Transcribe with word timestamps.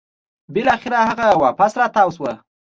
بلاخره 0.53 0.97
هغه 1.09 1.27
واپس 1.43 1.71
راتاو 1.81 2.09
شوه 2.15 2.33